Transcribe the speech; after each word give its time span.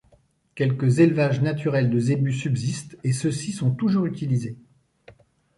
Quelques 0.55 0.97
élevages 0.97 1.41
naturels 1.41 1.91
de 1.91 1.99
zébus 1.99 2.33
subsistent, 2.33 2.97
et 3.03 3.13
ceux-ci 3.13 3.51
sont 3.51 3.69
toujours 3.69 4.07
utilisés. 4.07 4.57